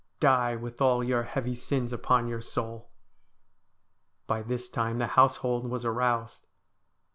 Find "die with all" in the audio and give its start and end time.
0.19-1.03